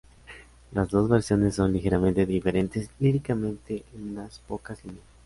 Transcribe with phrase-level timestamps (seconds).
[0.71, 5.03] Las dos versiones son ligeramente diferentes líricamente en unas pocas líneas.